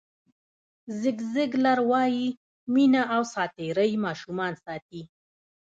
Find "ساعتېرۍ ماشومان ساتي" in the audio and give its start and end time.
3.33-5.01